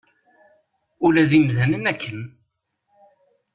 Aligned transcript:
Ula 1.05 1.23
d 1.29 1.31
imdanen 1.37 1.83
akken. 1.91 2.19